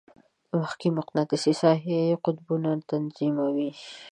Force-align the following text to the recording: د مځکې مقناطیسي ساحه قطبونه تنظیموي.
د 0.49 0.51
مځکې 0.61 0.87
مقناطیسي 0.97 1.53
ساحه 1.61 1.99
قطبونه 2.25 2.69
تنظیموي. 2.89 3.69